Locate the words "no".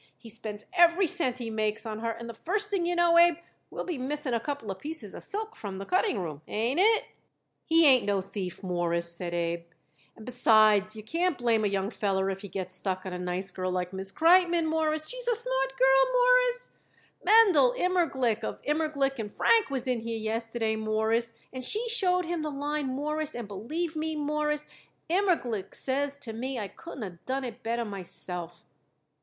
8.07-8.19